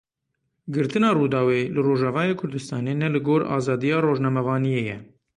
[0.75, 4.97] Girtina Rûdawê li Rojavayê Kurdistanê ne li gor azadiya rojnamevaniyê ye.